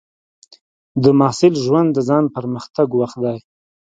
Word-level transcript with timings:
د 1.03 1.05
محصل 1.19 1.53
ژوند 1.65 1.89
د 1.93 1.97
ځان 2.09 2.25
پرمختګ 2.35 2.87
وخت 3.01 3.17
دی. 3.25 3.37